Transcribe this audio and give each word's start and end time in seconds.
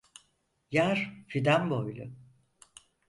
Yar 0.71 1.23
fidan 1.27 1.69
boylu. 1.69 2.09